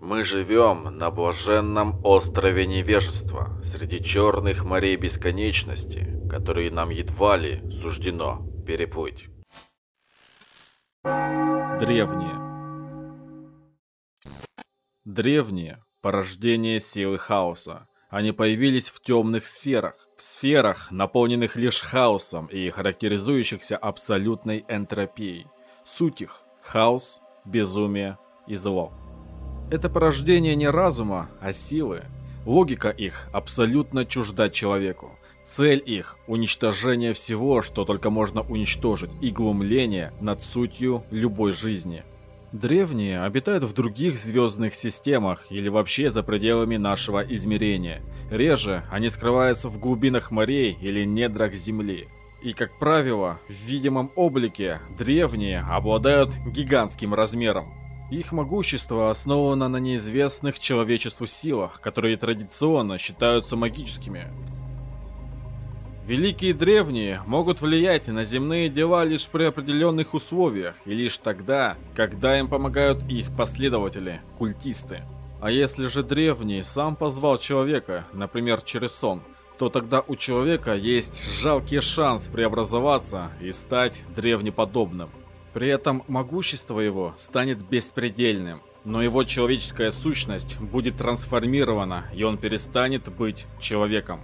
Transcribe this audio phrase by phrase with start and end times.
[0.00, 8.46] Мы живем на блаженном острове невежества, среди черных морей бесконечности, которые нам едва ли суждено
[8.66, 9.26] переплыть.
[11.02, 12.46] Древние
[15.04, 17.88] Древние– порождение силы хаоса.
[18.10, 25.46] Они появились в темных сферах, в сферах, наполненных лишь хаосом и характеризующихся абсолютной энтропией.
[25.84, 28.92] Суть их– хаос, безумие и зло.
[29.70, 32.02] Это порождение не разума, а силы.
[32.44, 35.18] Логика их абсолютно чужда человеку.
[35.46, 42.02] Цель их– уничтожение всего, что только можно уничтожить, и глумление над сутью любой жизни–
[42.52, 48.00] Древние обитают в других звездных системах или вообще за пределами нашего измерения.
[48.30, 52.08] Реже они скрываются в глубинах морей или недрах Земли.
[52.42, 57.74] И, как правило, в видимом облике древние обладают гигантским размером.
[58.10, 64.28] Их могущество основано на неизвестных человечеству силах, которые традиционно считаются магическими.
[66.06, 72.38] Великие древние могут влиять на земные дела лишь при определенных условиях и лишь тогда, когда
[72.38, 75.02] им помогают их последователи, культисты.
[75.40, 79.20] А если же древний сам позвал человека, например, через сон,
[79.58, 85.10] то тогда у человека есть жалкий шанс преобразоваться и стать древнеподобным.
[85.56, 93.10] При этом могущество его станет беспредельным, но его человеческая сущность будет трансформирована, и он перестанет
[93.10, 94.20] быть человеком.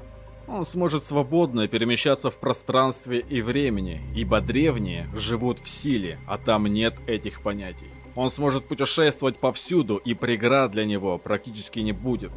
[0.47, 6.66] Он сможет свободно перемещаться в пространстве и времени, ибо древние живут в силе, а там
[6.66, 7.89] нет этих понятий.
[8.14, 12.33] Он сможет путешествовать повсюду, и преград для него практически не будет.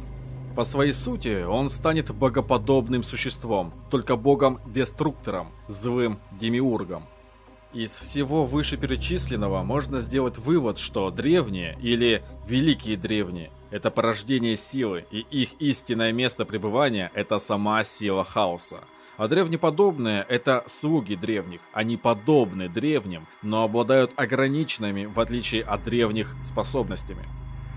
[0.56, 7.04] По своей сути, он станет богоподобным существом, только богом-деструктором, злым демиургом.
[7.72, 15.26] Из всего вышеперечисленного можно сделать вывод, что древние или великие древние– это порождение силы, и
[15.30, 18.84] их истинное место пребывания– это сама сила хаоса.
[19.18, 21.60] А древнеподобные– это слуги древних.
[21.72, 27.26] Они подобны древним, но обладают ограниченными, в отличие от древних, способностями.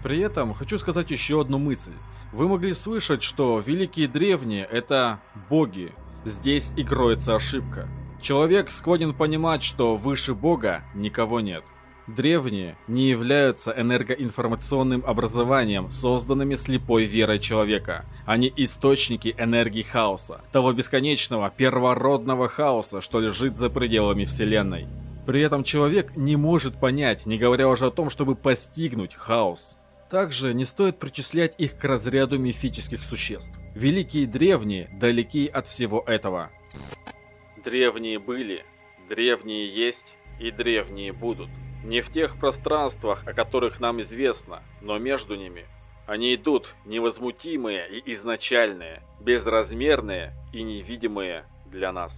[0.04, 1.94] При этом хочу сказать еще одну мысль.
[2.32, 5.94] Вы могли слышать, что великие древние– это боги.
[6.26, 7.90] Здесь и кроется ошибка.
[8.22, 11.63] Человек склонен понимать, что выше Бога никого нет.
[12.07, 18.06] Древние не являются энергоинформационным образованием, созданными слепой верой человека.
[18.25, 24.88] Они источники энергии хаоса, того бесконечного первородного хаоса, что лежит за пределами Вселенной.
[25.28, 29.78] При этом человек не может понять, не говоря уже о том, чтобы постигнуть хаос.
[30.09, 33.51] Также не стоит причислять их к разряду мифических существ.
[33.75, 36.50] Великие древние далеки от всего этого.
[37.64, 38.64] Древние были,
[39.09, 41.50] древние есть и древние будут.
[41.84, 45.66] Не в тех пространствах, о которых нам известно, но между ними.
[46.08, 52.14] Они идут невозмутимые и изначальные, безразмерные и невидимые для нас.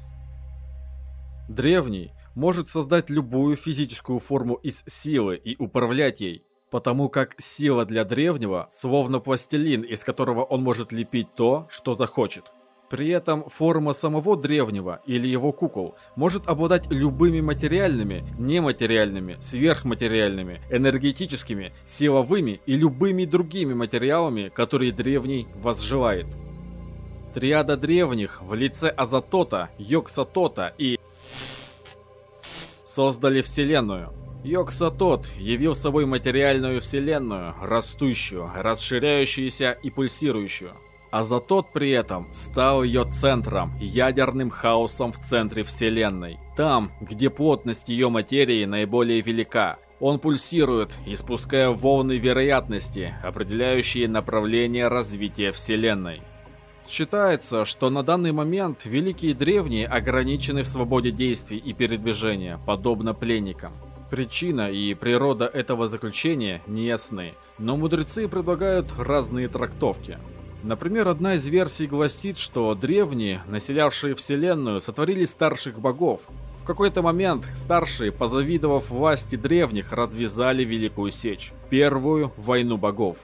[1.49, 8.05] Древний может создать любую физическую форму из силы и управлять ей, потому как сила для
[8.05, 12.51] древнего словно пластилин, из которого он может лепить то, что захочет.
[12.91, 21.71] При этом форма самого древнего или его кукол может обладать любыми материальными, нематериальными, сверхматериальными, энергетическими,
[21.85, 26.25] силовыми и любыми другими материалами, которые древний возжелает.
[27.33, 30.99] Триада древних в лице Азатота, Йоксатота и
[32.83, 34.11] создали Вселенную.
[34.43, 40.75] Йоксатот явил собой материальную Вселенную, растущую, расширяющуюся и пульсирующую.
[41.11, 46.39] Азатот при этом стал ее центром, ядерным хаосом в центре Вселенной.
[46.55, 49.77] Там, где плотность ее материи наиболее велика.
[49.99, 56.21] Он пульсирует, испуская волны вероятности, определяющие направление развития Вселенной.
[56.87, 63.73] Считается, что на данный момент великие древние ограничены в свободе действий и передвижения, подобно пленникам.
[64.09, 70.17] Причина и природа этого заключения не ясны, но мудрецы предлагают разные трактовки.
[70.63, 76.21] Например, одна из версий гласит, что древние, населявшие Вселенную, сотворили старших богов.
[76.61, 83.17] В какой-то момент старшие, позавидовав власти древних, развязали Великую Сечь, первую войну богов.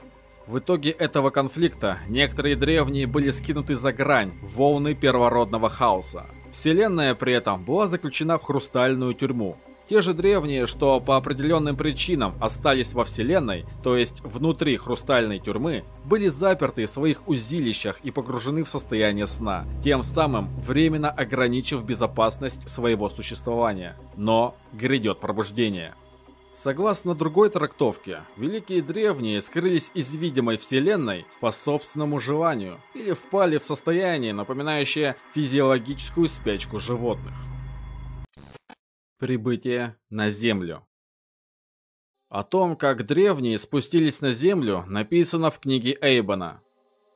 [0.48, 6.26] В итоге этого конфликта некоторые древние были скинуты за грань волны первородного хаоса.
[6.50, 9.58] Вселенная при этом была заключена в хрустальную тюрьму,
[9.88, 15.84] те же древние, что по определенным причинам остались во Вселенной, то есть внутри хрустальной тюрьмы,
[16.04, 22.68] были заперты в своих узилищах и погружены в состояние сна, тем самым временно ограничив безопасность
[22.68, 23.96] своего существования.
[24.16, 25.94] Но грядет пробуждение.
[26.52, 33.64] Согласно другой трактовке, великие древние скрылись из видимой вселенной по собственному желанию или впали в
[33.64, 37.34] состояние, напоминающее физиологическую спячку животных.
[39.18, 40.86] Прибытие на Землю
[42.28, 46.62] О том, как древние спустились на Землю, написано в книге Эйбона.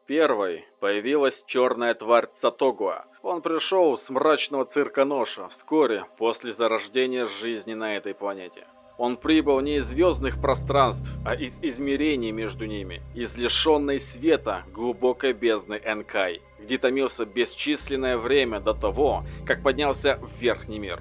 [0.09, 3.05] Первой появилась черная тварь Цатогуа.
[3.23, 8.67] Он пришел с мрачного цирка Ноша вскоре после зарождения жизни на этой планете.
[8.99, 15.35] Он прибыл не из звездных пространств, а из измерений между ними, из лишенной света глубокой
[15.35, 21.01] бездны Энкай, где томился бесчисленное время до того, как поднялся в Верхний мир.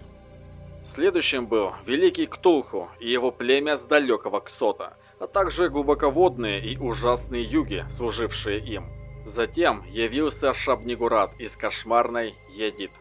[0.83, 7.43] Следующим был Великий Ктулху и его племя с далекого Ксота, а также глубоководные и ужасные
[7.43, 8.85] юги, служившие им.
[9.25, 12.91] Затем явился Шабнигурат из кошмарной Едит.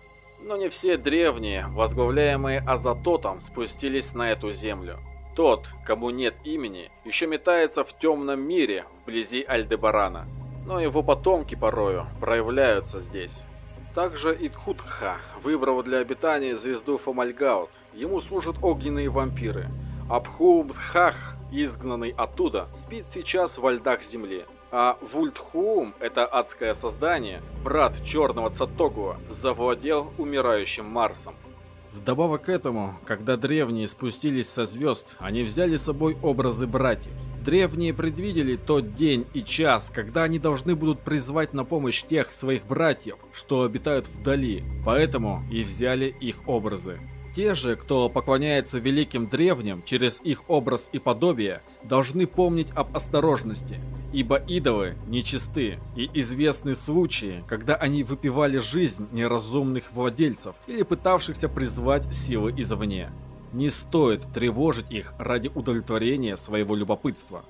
[0.43, 4.99] Но не все древние, возглавляемые Азатотом, спустились на эту землю.
[5.35, 10.27] Тот, кому нет имени, еще метается в темном мире вблизи Альдебарана,
[10.67, 13.35] но его потомки порою проявляются здесь.
[13.95, 17.71] Также Идхутха выбрал для обитания звезду Фомальгаут.
[17.93, 19.69] Ему служат огненные вампиры.
[20.09, 24.45] Абхумдхах, изгнанный оттуда, спит сейчас во льдах земли.
[24.71, 31.35] А Вультхуум, это адское создание, брат черного Цатогуа, завладел умирающим Марсом.
[31.93, 37.13] Вдобавок к этому, когда древние спустились со звезд, они взяли с собой образы братьев.
[37.45, 42.67] Древние предвидели тот день и час, когда они должны будут призвать на помощь тех своих
[42.67, 47.01] братьев, что обитают вдали, поэтому и взяли их образы.
[47.35, 53.81] Те же, кто поклоняется великим древним через их образ и подобие, должны помнить об осторожности,
[54.13, 62.13] ибо идолы нечисты, и известны случаи, когда они выпивали жизнь неразумных владельцев или пытавшихся призвать
[62.13, 63.11] силы извне.
[63.53, 67.45] Не стоит тревожить их ради удовлетворения своего любопытства.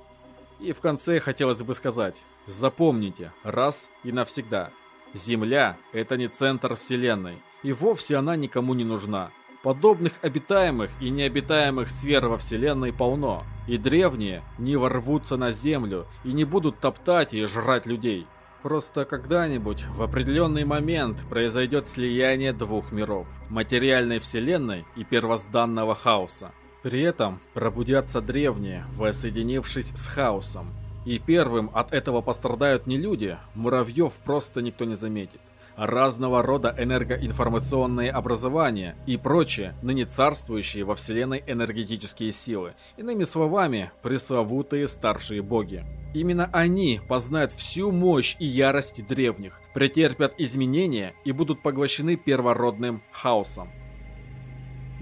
[0.59, 2.17] И в конце хотелось бы сказать,
[2.47, 4.71] запомните раз и навсегда,
[5.13, 9.33] Земля– это не центр Вселенной, и вовсе она никому не нужна.
[9.65, 16.33] Подобных обитаемых и необитаемых сфер во Вселенной полно, и древние не ворвутся на Землю и
[16.33, 18.27] не будут топтать и жрать людей.
[18.63, 26.53] Просто когда-нибудь, в определенный момент, произойдет слияние двух миров– материальной Вселенной и первозданного хаоса.
[26.83, 30.75] При этом пробудятся древние, воссоединившись с хаосом.
[31.07, 35.41] И первым от этого пострадают не люди, муравьев просто никто не заметит
[35.81, 42.75] разного рода энергоинформационные образования и прочие, ныне царствующие во Вселенной энергетические силы.
[42.99, 45.85] Иными словами, пресловутые старшие боги.
[46.13, 53.71] Именно они познают всю мощь и ярость древних, претерпят изменения и будут поглощены первородным хаосом.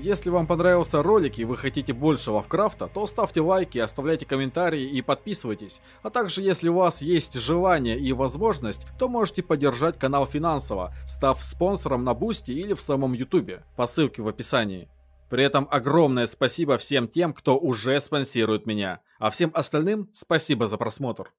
[0.01, 5.03] Если вам понравился ролик и вы хотите больше Лавкрафта, то ставьте лайки, оставляйте комментарии и
[5.03, 5.81] подписывайтесь.
[6.05, 11.43] А также, если у вас есть желание и возможность, то можете поддержать канал финансово, став
[11.43, 14.89] спонсором на Boosty или в самом Ютубе, по ссылке в описании.
[15.31, 20.77] При этом огромное спасибо всем тем, кто уже спонсирует меня, а всем остальным спасибо за
[20.77, 21.33] просмотр.